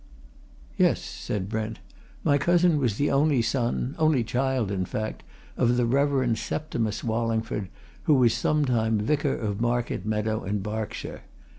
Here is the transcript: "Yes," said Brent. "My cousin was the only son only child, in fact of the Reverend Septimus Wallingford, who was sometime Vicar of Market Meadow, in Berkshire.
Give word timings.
"Yes," 0.79 0.99
said 0.99 1.47
Brent. 1.47 1.77
"My 2.23 2.39
cousin 2.39 2.79
was 2.79 2.95
the 2.97 3.11
only 3.11 3.43
son 3.43 3.93
only 3.99 4.23
child, 4.23 4.71
in 4.71 4.83
fact 4.83 5.21
of 5.55 5.77
the 5.77 5.85
Reverend 5.85 6.39
Septimus 6.39 7.03
Wallingford, 7.03 7.69
who 8.05 8.15
was 8.15 8.33
sometime 8.33 8.97
Vicar 8.97 9.35
of 9.35 9.61
Market 9.61 10.03
Meadow, 10.03 10.43
in 10.43 10.57
Berkshire. 10.57 11.21